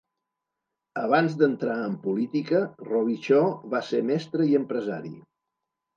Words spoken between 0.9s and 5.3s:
Abans d'entrar en política, Robichaud va ser mestre i empresari.